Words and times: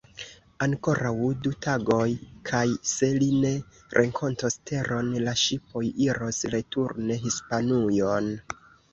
Ankoraŭ 0.65 1.09
du 1.47 1.49
tagoj 1.65 2.05
kaj, 2.49 2.61
se 2.91 3.09
li 3.17 3.27
ne 3.43 3.51
renkontos 3.97 4.57
teron, 4.69 5.11
la 5.27 5.35
ŝipoj 5.41 5.83
iros 6.07 6.41
returne 6.55 7.19
Hispanujon. 7.27 8.31